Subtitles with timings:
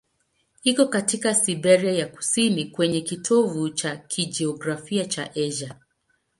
[0.63, 5.75] Iko katika Siberia ya kusini, kwenye kitovu cha kijiografia cha Asia.